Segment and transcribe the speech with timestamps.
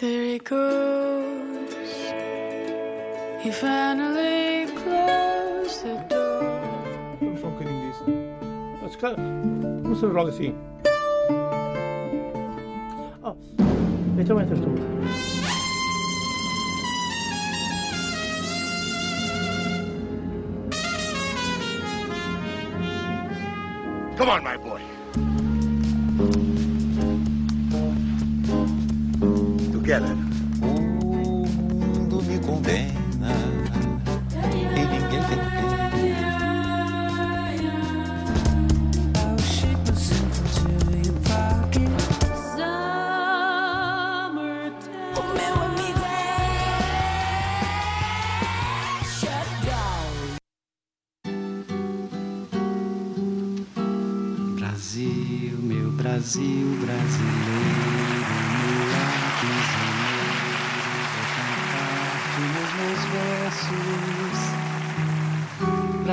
[0.00, 1.74] There he goes.
[3.42, 7.18] He finally closed the door.
[7.20, 8.04] Vamos só um bocadinho disso.
[8.80, 9.16] Mas, cara,
[9.82, 10.54] começamos logo assim.
[13.22, 13.36] Oh,
[14.18, 14.70] então entras tu.
[24.16, 24.89] Come on, my boy.
[29.90, 29.96] O
[31.74, 33.34] mundo me condena
[34.76, 35.40] e ninguém tem
[45.60, 46.30] amigo é.
[54.56, 57.59] Brasil, meu Brasil brasileiro,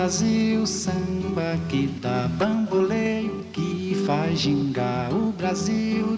[0.07, 6.16] Brasil, samba que dá bamboleio, que faz gingar o Brasil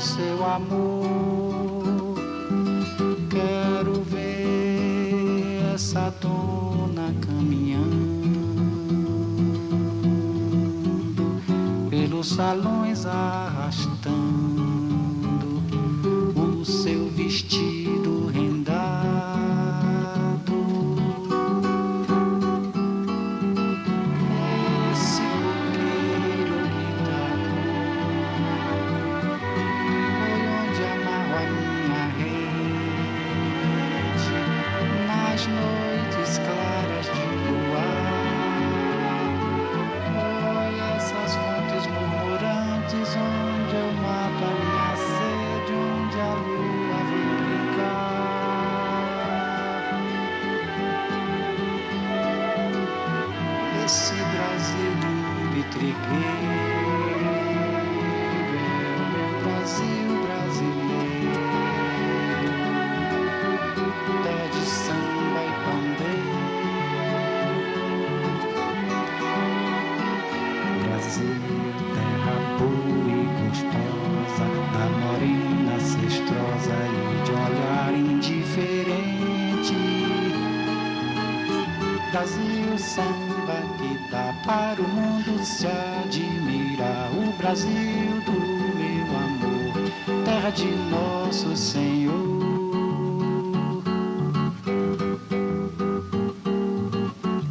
[0.00, 1.35] seu amor.
[82.16, 87.10] Brasil, samba que dá para o mundo se admirar.
[87.12, 88.32] O Brasil do
[88.74, 89.74] meu amor,
[90.24, 92.14] terra de nosso Senhor.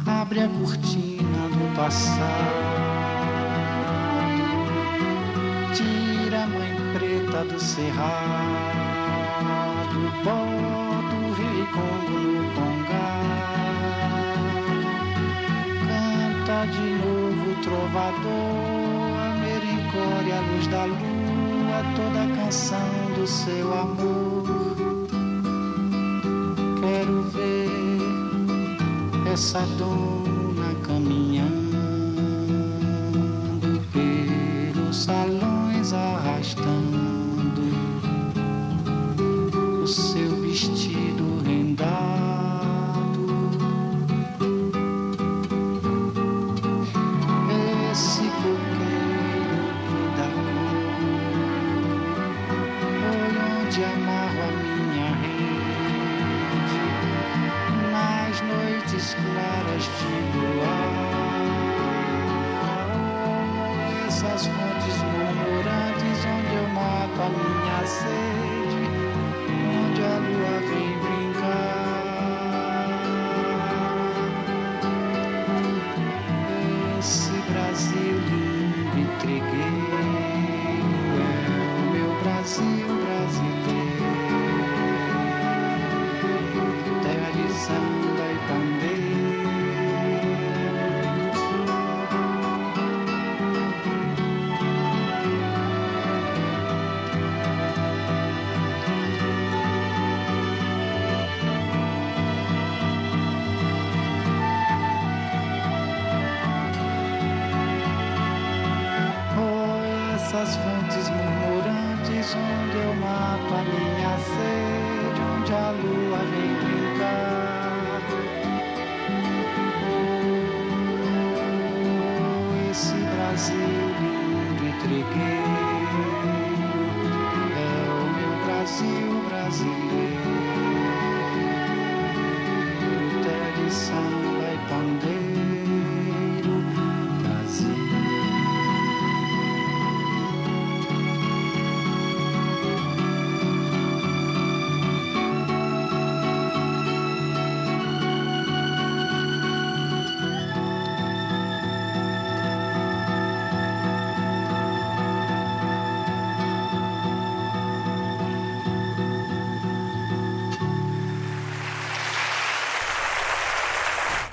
[0.04, 2.26] Abre a cortina do passado,
[5.74, 8.10] tira a mãe preta do cerrado,
[10.24, 12.75] bota o rei Congo no
[16.72, 19.34] de novo trovador, a
[20.32, 24.44] a luz da lua, toda a canção do seu amor.
[26.80, 27.68] Quero ver
[29.32, 30.25] essa dona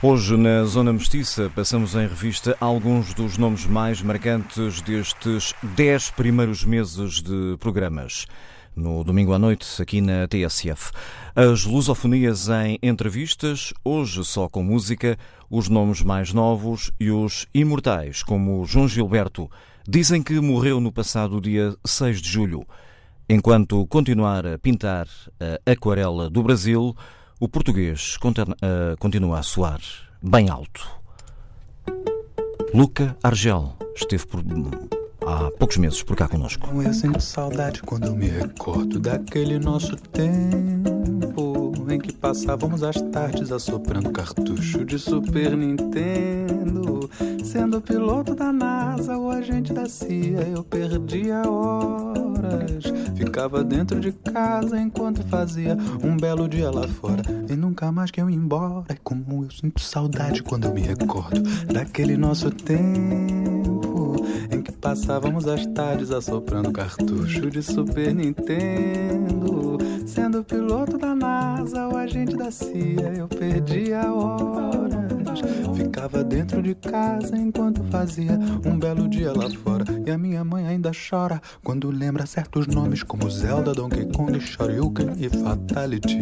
[0.05, 6.65] Hoje, na Zona Mestiça, passamos em revista alguns dos nomes mais marcantes destes 10 primeiros
[6.65, 8.27] meses de programas.
[8.75, 10.91] No domingo à noite, aqui na TSF.
[11.33, 15.17] As lusofonias em entrevistas, hoje só com música,
[15.50, 19.49] os nomes mais novos e os imortais, como João Gilberto,
[19.88, 22.67] dizem que morreu no passado dia 6 de julho.
[23.29, 25.07] Enquanto continuar a pintar
[25.39, 26.94] a aquarela do Brasil,
[27.44, 28.18] o português
[28.62, 29.81] eh, continua a soar
[30.22, 30.90] bem alto.
[32.74, 34.42] Luca Argel esteve por,
[35.27, 36.69] há poucos meses por cá conosco.
[36.81, 43.51] Eu sinto saudade quando eu me recordo daquele nosso tempo em que passávamos as tardes
[43.51, 47.09] assoprando cartucho de Super Nintendo.
[47.43, 52.83] Sendo piloto da NASA ou agente da CIA, eu perdia horas.
[53.15, 57.21] Ficava dentro de casa enquanto fazia um belo dia lá fora.
[57.49, 58.85] E nunca mais que eu ia embora.
[58.89, 61.41] É como eu sinto saudade quando eu me recordo
[61.71, 64.15] daquele nosso tempo
[64.49, 69.77] em passávamos as tardes assoprando cartucho de Super Nintendo.
[70.06, 74.12] Sendo piloto da NASA ou agente da CIA, eu perdia
[75.75, 79.85] Ficava dentro de casa enquanto fazia um belo dia lá fora.
[80.06, 85.13] E a minha mãe ainda chora quando lembra certos nomes como Zelda, Donkey Kong, Shoryuken
[85.18, 86.19] e Fatality.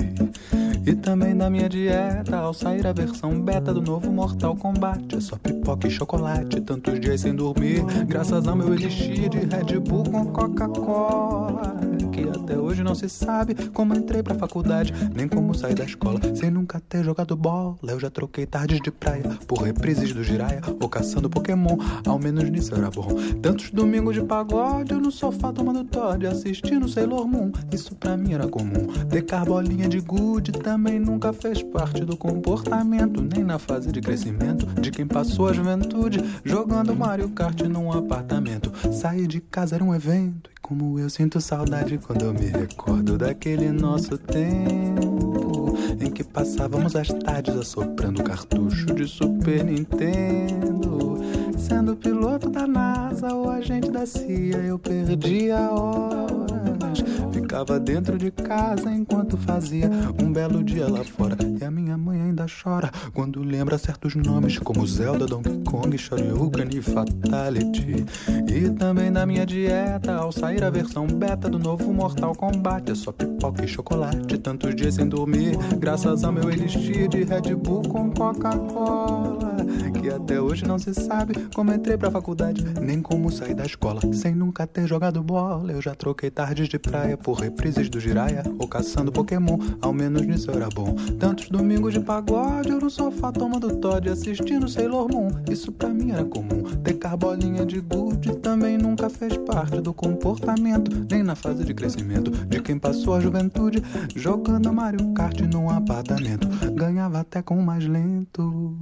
[0.86, 5.16] E também da minha dieta ao sair a versão beta do novo Mortal Kombat.
[5.16, 7.84] É só pipoca e chocolate, tantos dias sem dormir.
[8.08, 11.76] Graças ao meu elixir de Red Bull com Coca-Cola.
[12.22, 16.20] Que até hoje não se sabe como entrei pra faculdade, nem como saí da escola.
[16.36, 20.62] Sem nunca ter jogado bola, eu já troquei tardes de praia por reprises do Jiraya
[20.80, 21.78] ou caçando Pokémon.
[22.06, 23.08] Ao menos nisso era bom.
[23.42, 27.52] Tantos domingos de pagode no sofá tomando Todd, assistindo Sailor Moon.
[27.72, 28.86] Isso pra mim era comum.
[29.10, 34.68] Ter carbolinha de good também nunca fez parte do comportamento, nem na fase de crescimento
[34.80, 38.72] de quem passou a juventude jogando Mario Kart num apartamento.
[38.94, 40.51] Sair de casa era um evento.
[40.62, 47.10] Como eu sinto saudade quando eu me recordo daquele nosso tempo em que passávamos as
[47.10, 51.18] tardes assoprando cartucho de Super Nintendo.
[51.58, 57.04] Sendo piloto da NASA ou agente da CIA, eu perdia horas.
[57.52, 61.36] Ficava dentro de casa enquanto fazia um belo dia lá fora.
[61.60, 66.70] E a minha mãe ainda chora quando lembra certos nomes como Zelda, Donkey Kong, Shoryuken
[66.72, 68.06] e Fatality.
[68.48, 72.90] E também da minha dieta ao sair a versão beta do novo Mortal Kombat.
[72.90, 75.58] É só pipoca e chocolate, tantos dias sem dormir.
[75.78, 79.51] Graças ao meu elixir de Red Bull com Coca-Cola.
[80.00, 84.02] Que até hoje não se sabe como entrei pra faculdade, nem como sair da escola.
[84.14, 88.44] Sem nunca ter jogado bola, eu já troquei tardes de praia por reprises do Jiraya
[88.60, 89.58] ou caçando Pokémon.
[89.82, 90.96] Ao menos nisso era bom.
[91.20, 95.30] Tantos domingos de pagode, eu no sofá tomando Todd, assistindo Sailor Moon.
[95.50, 96.64] Isso pra mim era comum.
[96.84, 102.32] Ter carbolinha de good também nunca fez parte do comportamento, nem na fase de crescimento
[102.32, 103.84] de quem passou a juventude
[104.16, 106.48] jogando Mario Kart num apartamento.
[106.74, 108.76] Ganhava até com o mais lento.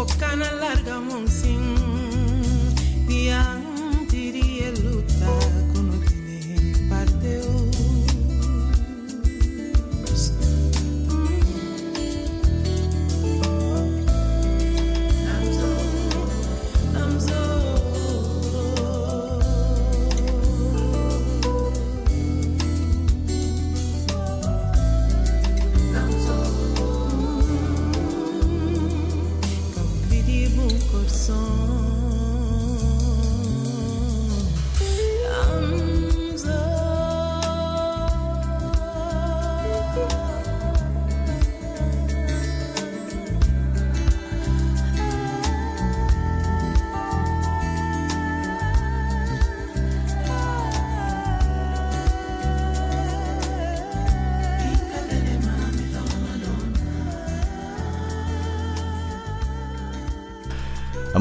[0.00, 1.59] Bocana larga, monsinho.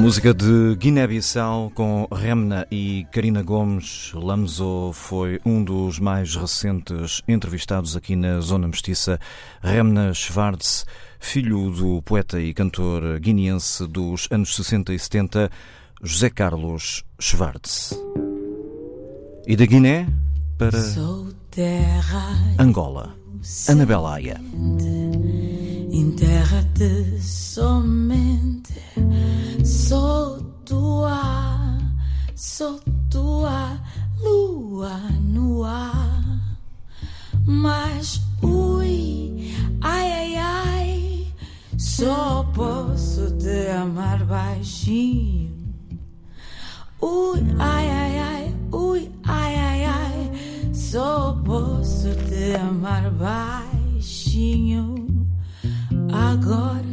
[0.10, 7.96] Música de Guiné-Bissau com Remna e Karina Gomes Lamzo foi um dos mais recentes entrevistados
[7.96, 9.20] aqui na Zona Mestiça.
[9.62, 10.84] Remna Schwartz,
[11.20, 15.52] filho do poeta e cantor guineense dos anos 60 e 70,
[16.02, 17.94] José Carlos Schwartz.
[19.46, 20.08] E da Guiné
[20.58, 20.80] para
[22.58, 23.16] Angola,
[23.68, 24.42] Anabela Aya.
[25.92, 28.74] Enterra-te somente.
[32.42, 32.80] Sou
[33.10, 33.78] tua,
[34.24, 36.40] lua no ar.
[37.46, 41.28] Mas, ui, ai, ai, ai,
[41.78, 45.52] só posso te amar baixinho.
[47.02, 54.96] Ui, ai, ai, ai, ui, ai, ai, ai, só posso te amar baixinho.
[56.10, 56.86] Agora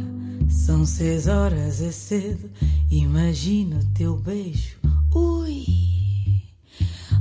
[0.49, 2.51] são seis horas, é cedo.
[2.91, 4.86] Imagina o teu beijo.
[5.13, 5.65] Ui,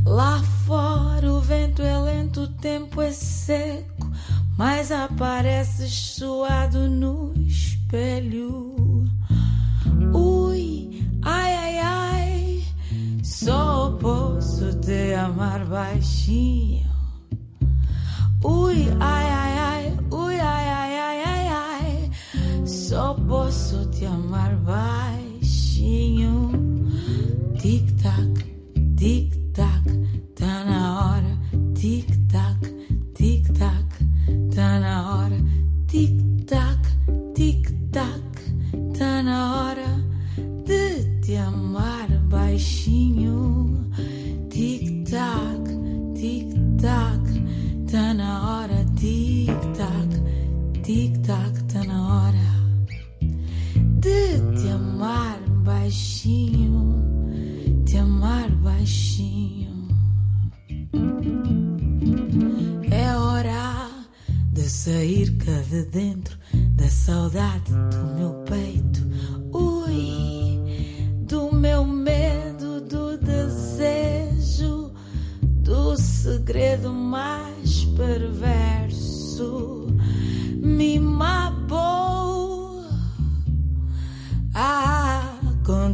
[0.05, 4.11] lá fora o vento é lento, o tempo é seco.
[4.57, 9.05] Mas apareces suado no espelho.
[10.15, 12.65] Ui, ai, ai, ai,
[13.23, 16.87] só posso te amar baixinho.
[18.43, 22.11] Ui, ai, ai, ai, ui, ai, ai, ai, ai, ai.
[22.67, 25.47] Só posso te amar baixinho.
[27.61, 28.36] Tic-tac.
[57.99, 59.89] Amar baixinho.
[62.91, 63.91] É hora
[64.53, 66.37] de sair cá de dentro
[66.73, 69.01] da saudade do meu peito.
[69.53, 70.61] Ui,
[71.27, 74.93] do meu medo, do desejo,
[75.43, 79.87] do segredo mais perverso.
[80.63, 80.99] Me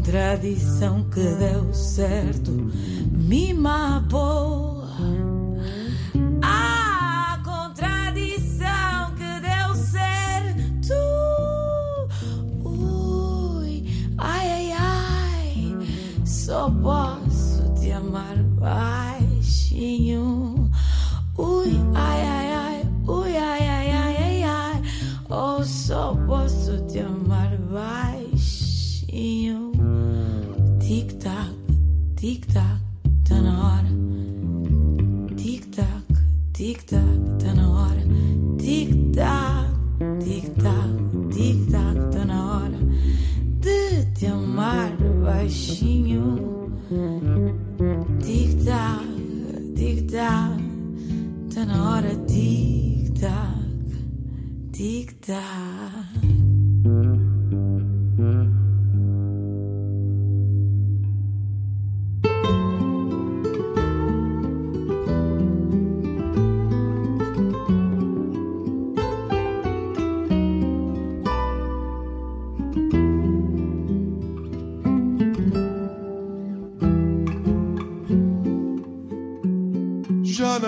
[0.02, 2.50] contradição que deu certo.
[3.12, 3.52] Me.
[3.64, 4.02] A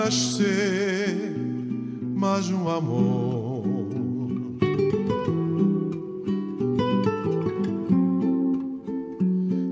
[0.05, 0.45] Já nasceu
[2.15, 3.63] mais um amor.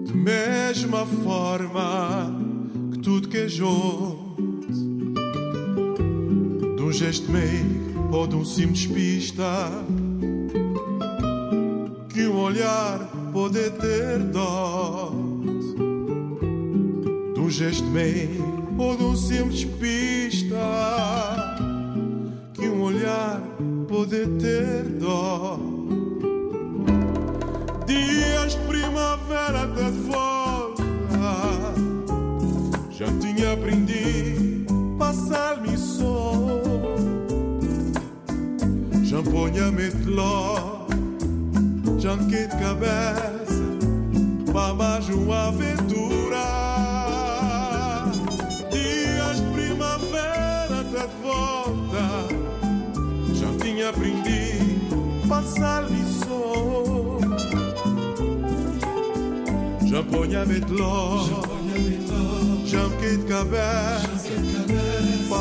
[0.06, 2.36] De mesma forma
[2.92, 4.44] que tudo que é junto,
[6.78, 9.70] de um gesto meio ou de um simples pista,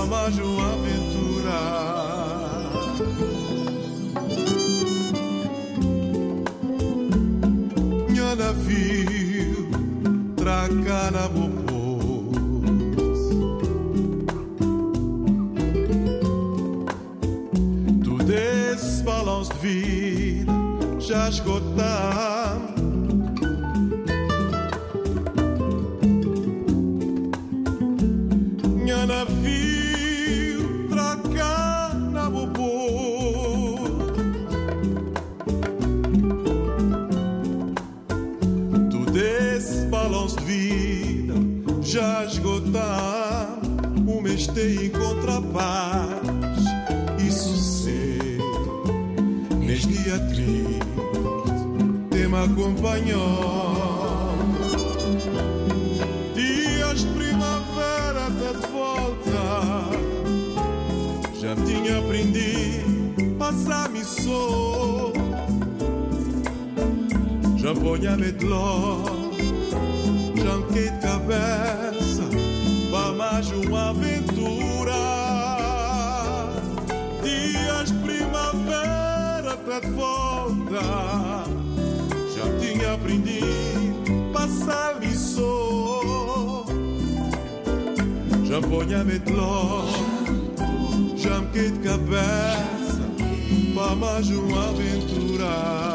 [0.06, 1.58] mais uma aventura.
[8.08, 9.68] Minha navio,
[10.36, 11.62] traca na boca.
[18.04, 20.52] Tudo esse balanço de vida
[20.98, 22.31] já esgotamos.
[52.44, 54.32] Acompanhou.
[56.34, 59.42] Dias de primavera até de volta.
[61.40, 65.12] Já tinha aprendido passar missão.
[67.56, 69.04] Já ponha metló,
[70.34, 72.24] já de cabeça,
[72.90, 74.92] para mais uma aventura.
[77.22, 81.41] Dias de primavera até de volta,
[82.92, 86.64] aprendido passar lição.
[88.44, 88.68] Já me
[91.70, 93.02] de cabeça,
[93.74, 95.91] para mais uma aventura.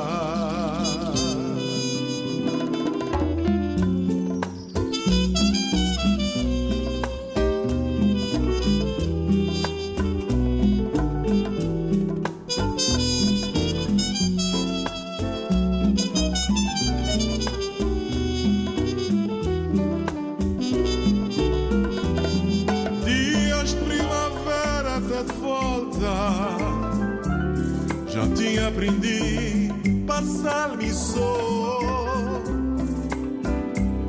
[30.48, 31.80] Aprendido passar missão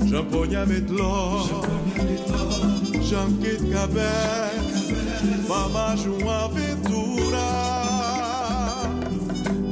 [0.07, 1.45] Já ponha metló
[3.03, 4.95] Já me de cabeça
[5.49, 7.39] Para mais uma aventura.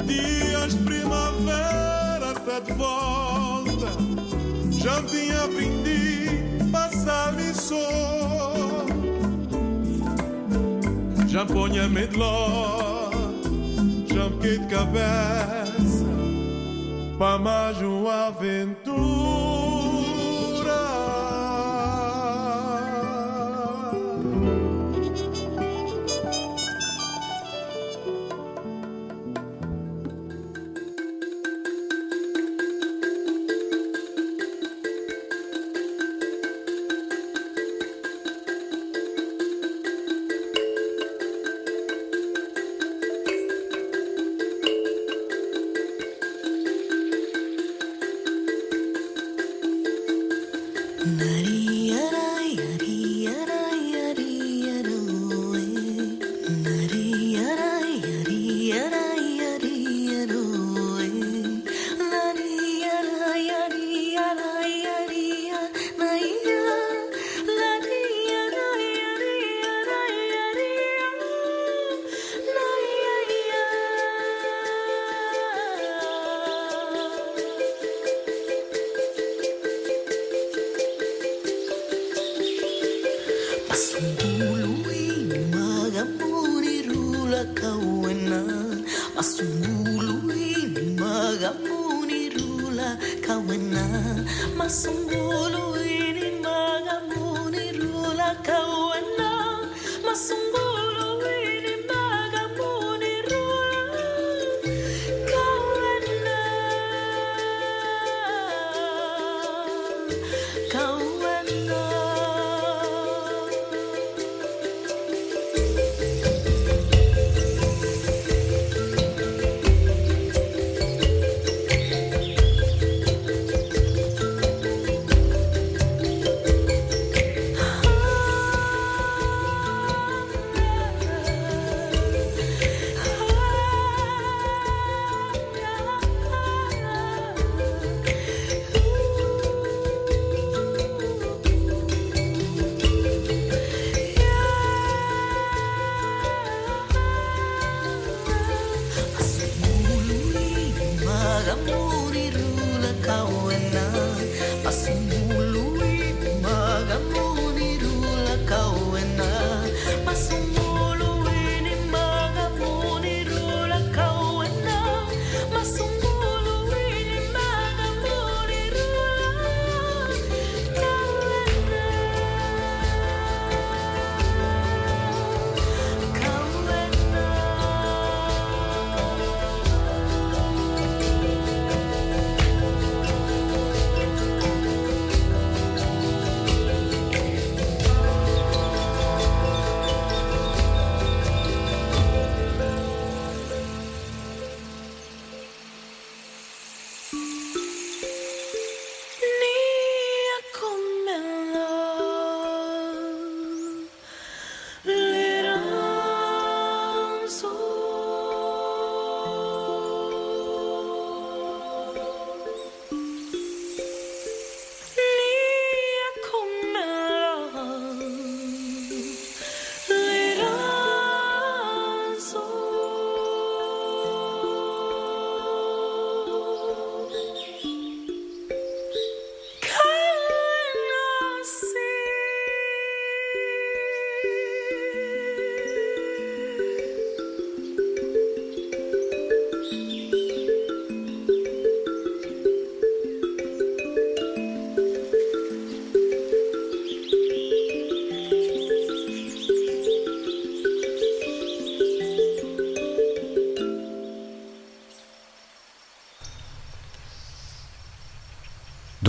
[0.05, 3.87] Dias primavera até de volta.
[4.71, 8.27] Já tinha aprendido passar missão
[11.27, 13.11] já ponha medló,
[14.07, 15.56] já me de cabeça,
[17.17, 18.76] para mais uma aventura.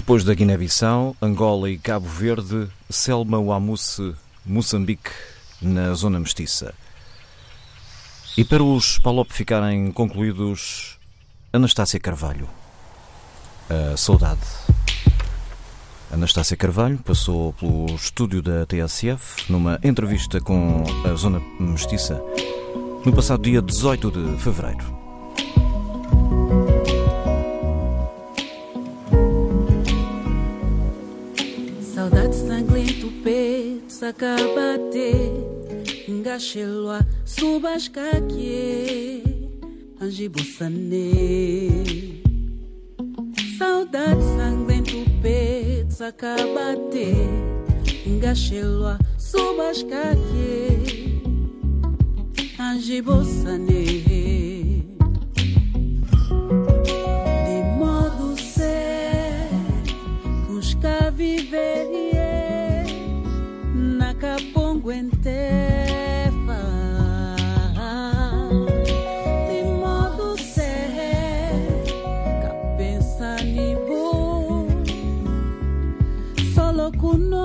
[0.09, 5.11] Depois da Guiné-Bissau, Angola e Cabo Verde, Selma Wamusse, Moçambique,
[5.61, 6.75] na zona mestiça.
[8.35, 10.99] E para os Palop ficarem concluídos,
[11.53, 12.49] Anastácia Carvalho.
[13.69, 14.41] A saudade.
[16.11, 22.19] Anastácia Carvalho passou pelo estúdio da TSF numa entrevista com a zona mestiça
[23.05, 24.98] no passado dia 18 de fevereiro.
[36.39, 39.25] Engaxelwa, subascaque,
[40.01, 41.11] angibussane.
[43.59, 47.13] Saudade sanglento, peito, sacabate,
[48.07, 50.79] engaxelwa, subascaque,
[52.57, 53.78] angibussane.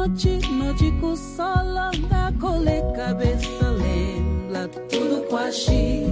[0.03, 6.03] Com noite noite com solo da cole cabeça lembra tudo com a chi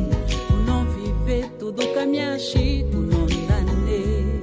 [0.49, 4.39] o não viver tudo caminhar chi o não dane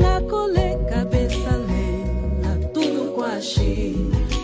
[0.00, 3.94] Na cole cabeça lenta, tudo com a chi.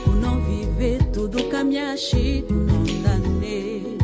[0.07, 2.45] O não viver, tudo caminhar chi.
[2.49, 3.99] O não dane,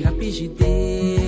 [0.00, 1.25] gapiji desu.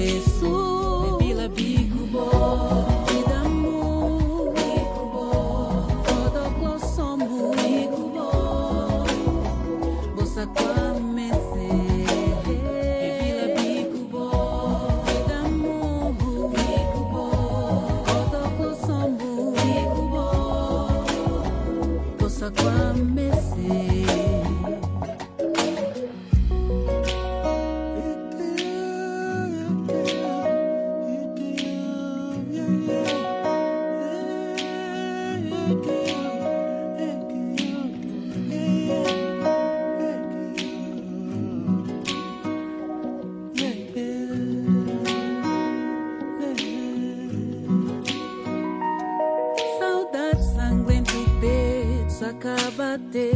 [52.19, 53.33] sakabate.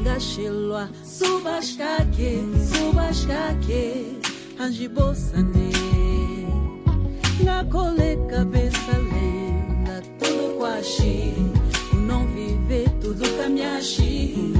[0.00, 4.04] Ngashelwa subashkake subashkake.
[4.58, 4.70] Na
[7.42, 11.34] ngakole cabeça lenda tudo quaxi
[11.92, 14.53] o não viver tudo caminhaxi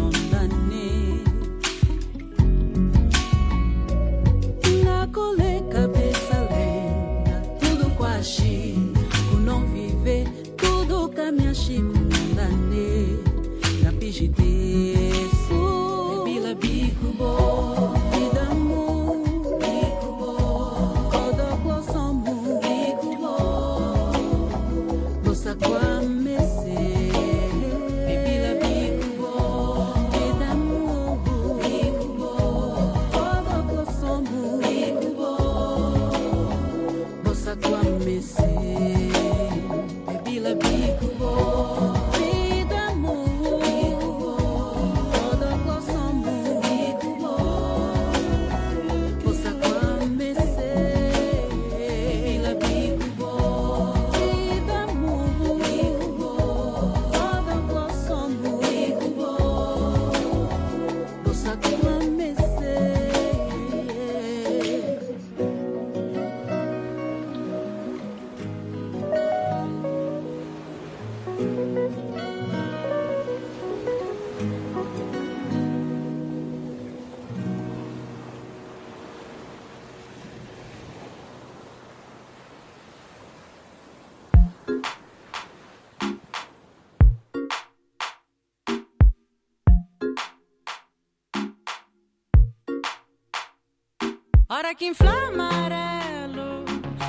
[94.57, 96.65] Ora que inflama amarelo,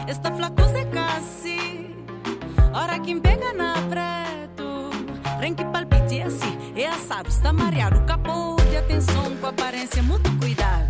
[0.07, 1.95] esta flaco se casi.
[2.73, 4.89] Ora que pega na preto,
[5.39, 6.57] rem que palpite assim.
[6.75, 10.84] É assado, está mareado, capô de atenção com aparência, muito cuidado.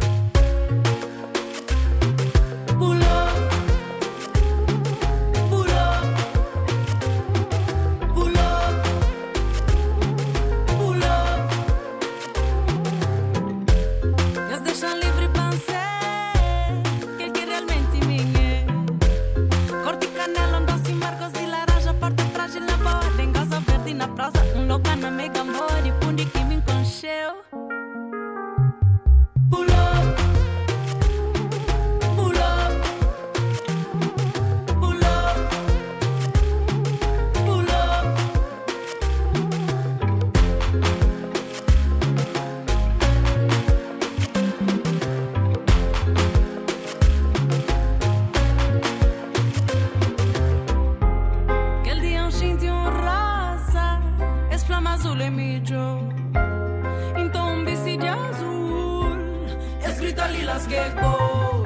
[60.45, 61.63] las quejó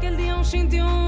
[0.00, 1.07] que el día un sintió un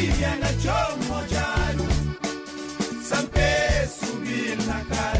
[0.00, 1.86] kijana chomo jaru
[3.08, 3.48] sampe
[4.00, 5.19] subir na cara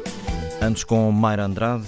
[0.61, 1.87] Antes com Mayra Andrade.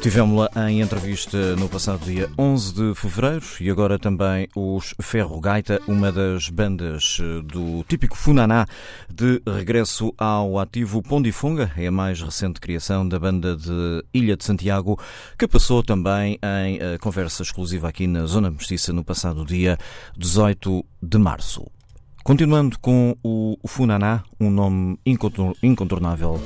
[0.00, 5.80] Tivemos-la em entrevista no passado dia 11 de fevereiro e agora também os Ferro Gaita,
[5.86, 8.66] uma das bandas eh, do típico Funaná,
[9.08, 14.44] de regresso ao ativo Pondifunga, é a mais recente criação da banda de Ilha de
[14.44, 14.98] Santiago,
[15.38, 19.78] que passou também em eh, conversa exclusiva aqui na Zona Mestiça no passado dia
[20.16, 21.64] 18 de março.
[22.24, 24.98] Continuando com o Funaná, um nome
[25.62, 26.40] incontornável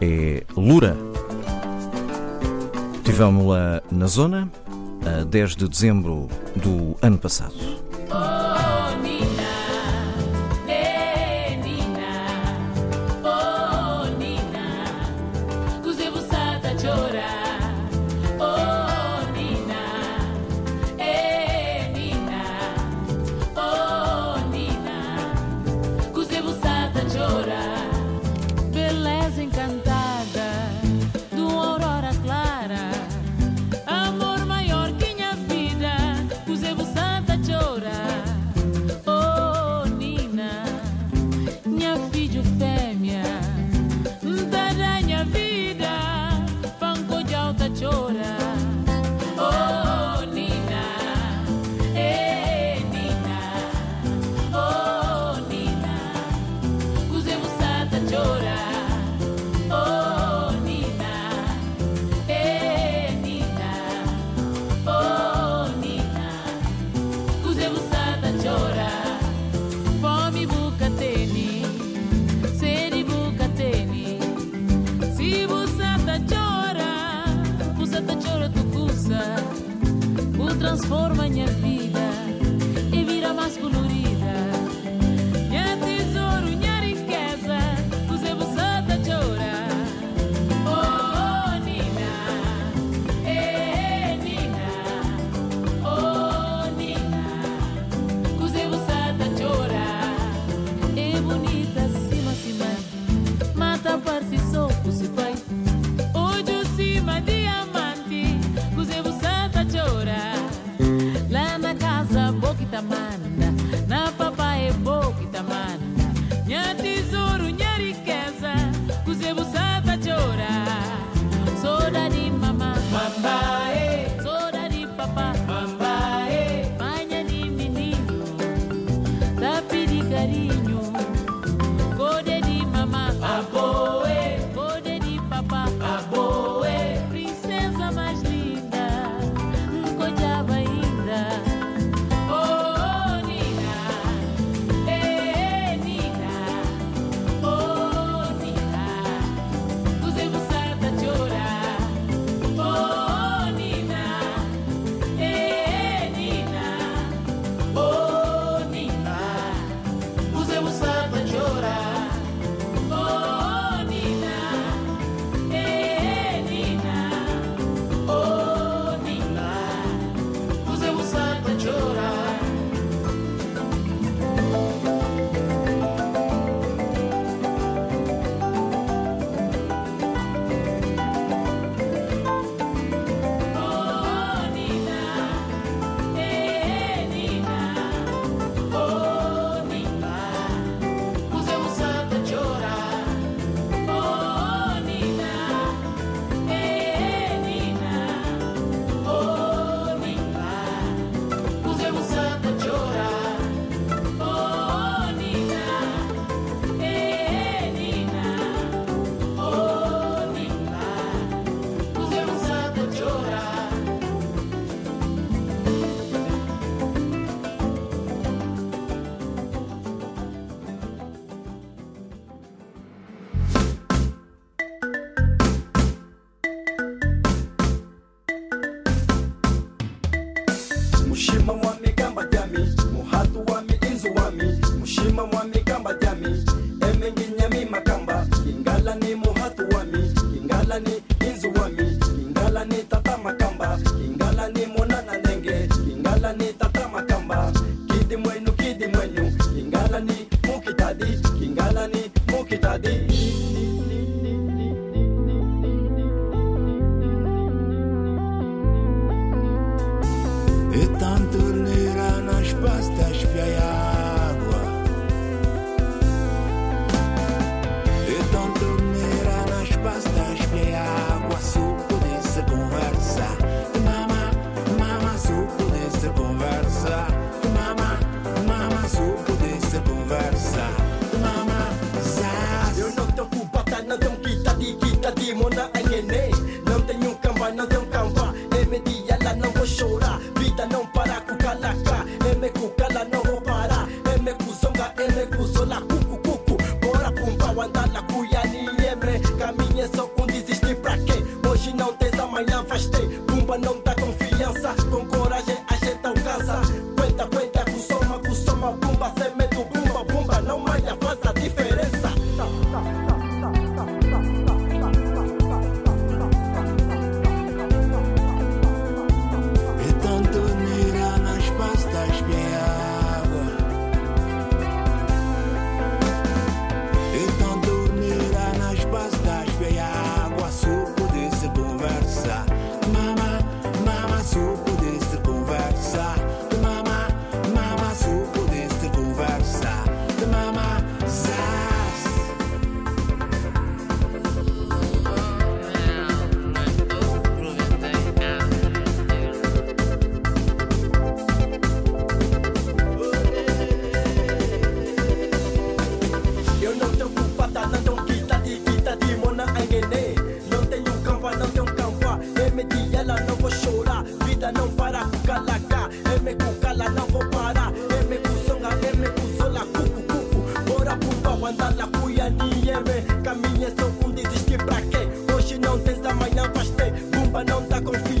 [0.00, 0.96] é Lura.
[3.04, 4.50] Tivemos-la na zona
[5.06, 7.85] a 10 de dezembro do ano passado.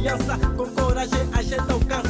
[0.06, 2.05] Confiança Com coragem a gente alcança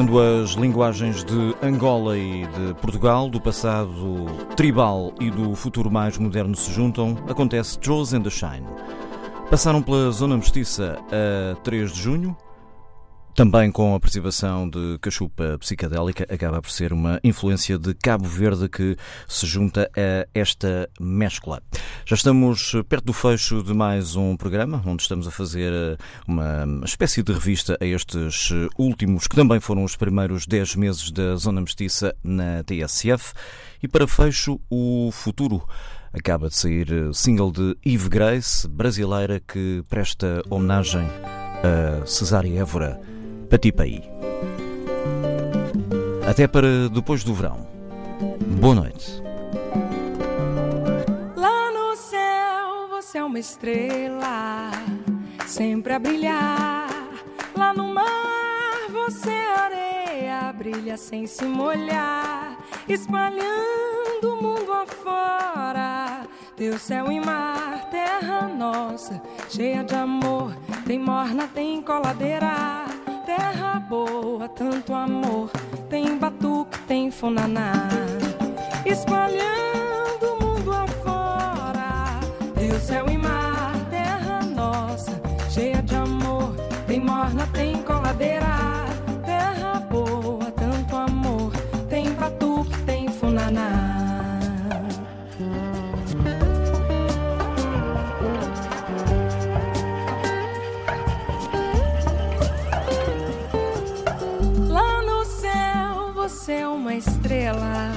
[0.00, 4.24] Quando as linguagens de Angola e de Portugal, do passado
[4.56, 8.66] tribal e do futuro mais moderno se juntam, acontece Jaws and the Shine.
[9.50, 12.34] Passaram pela Zona Mestiça a 3 de junho,
[13.40, 18.68] também com a participação de cachupa psicadélica, acaba por ser uma influência de Cabo Verde
[18.68, 21.62] que se junta a esta mescla.
[22.04, 25.72] Já estamos perto do fecho de mais um programa, onde estamos a fazer
[26.28, 31.34] uma espécie de revista a estes últimos, que também foram os primeiros 10 meses da
[31.36, 33.32] Zona Mestiça na TSF.
[33.82, 35.66] E para fecho, o futuro.
[36.12, 41.08] Acaba de sair single de Eve Grace, brasileira, que presta homenagem
[41.62, 43.00] a Cesária Évora.
[43.50, 44.08] Patipaí.
[46.24, 47.66] Até para depois do verão.
[48.60, 49.20] Boa noite.
[51.34, 54.70] Lá no céu você é uma estrela,
[55.48, 57.08] sempre a brilhar.
[57.56, 62.56] Lá no mar você é areia, brilha sem se molhar,
[62.88, 66.22] espalhando o mundo afora.
[66.56, 70.54] Teu céu e mar, terra nossa, cheia de amor,
[70.86, 72.89] tem morna, tem coladeira
[73.40, 75.50] terra boa, tanto amor.
[75.88, 77.88] Tem batuque, tem funaná.
[78.84, 82.20] Espalhando o mundo afora.
[82.54, 86.54] Teu céu e mar, terra nossa, cheia de amor.
[86.86, 88.79] Tem morna, tem coladeira.
[107.50, 107.92] Estrela,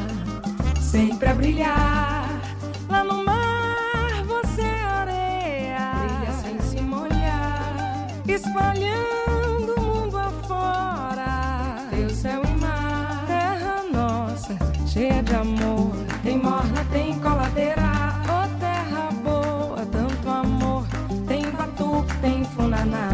[0.79, 2.41] sempre a brilhar.
[2.89, 11.87] Lá no mar você é areia, brilha sem se molhar, espalhando o mundo afora.
[11.91, 15.93] Teu céu e mar, terra nossa, cheia de amor.
[16.23, 17.83] Tem morna, tem coladeira,
[18.27, 20.85] oh terra boa, tanto amor.
[21.27, 23.09] Tem batuque, tem funaná.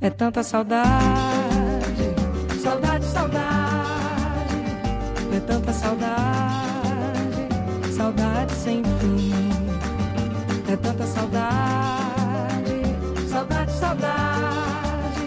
[0.00, 1.39] É tanta saudade,
[5.50, 7.48] tanta saudade,
[7.96, 9.32] saudade sem fim,
[10.72, 12.82] é tanta saudade,
[13.28, 15.26] saudade, saudade,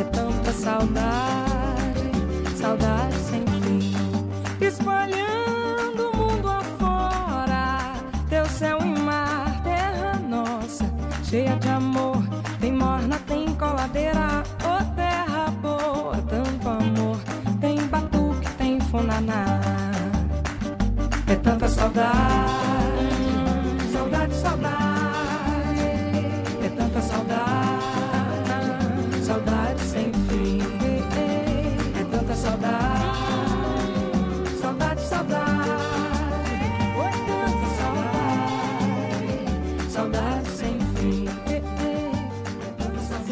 [0.00, 2.10] é tanta saudade,
[2.56, 3.94] saudade sem fim,
[4.60, 7.92] espalhando o mundo afora,
[8.28, 10.92] teu céu e mar, terra nossa,
[11.22, 11.65] cheia de
[21.86, 22.50] saudade,
[23.92, 25.80] saudade, saudade.
[26.64, 27.84] É tanta saudade,
[29.24, 30.58] saudade sem fim.
[31.94, 33.18] É tanta saudade,
[34.60, 35.70] saudade, saudade.
[36.98, 38.50] É tanta saudade,
[39.88, 41.28] saudade sem fim.
[41.46, 41.60] É
[42.78, 43.26] tanta saudade.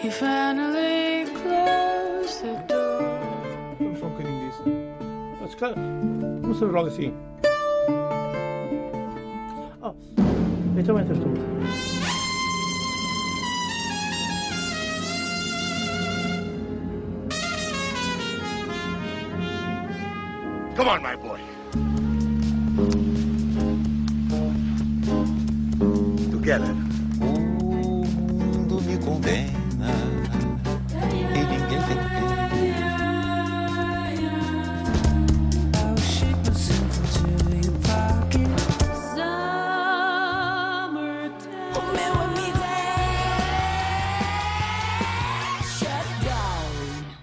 [0.00, 0.47] He finally
[5.58, 5.74] cara,
[6.42, 7.12] começamos logo assim.
[9.82, 9.92] Oh,
[10.78, 11.47] então entras tu.